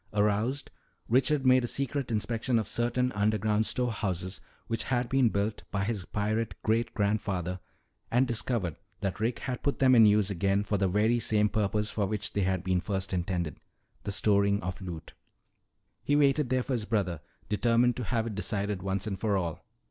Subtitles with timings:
[0.15, 0.71] Aroused,
[1.07, 6.05] Richard made a secret inspection of certain underground storehouses which had been built by his
[6.05, 7.59] pirate great grandfather
[8.09, 11.91] and discovered that Rick had put them in use again for the very same purpose
[11.91, 13.59] for which they had been first intended
[14.03, 15.13] the storing of loot.
[16.03, 19.63] "He waited there for his brother, determined to have it decided once and for all.